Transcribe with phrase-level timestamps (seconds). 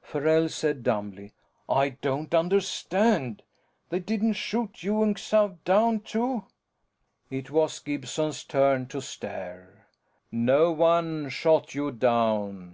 [0.00, 1.34] Farrell said dumbly,
[1.68, 3.42] "I don't understand.
[3.90, 6.46] They didn't shoot you and Xav down too?"
[7.28, 9.88] It was Gibson's turn to stare.
[10.30, 12.70] "No one shot you down!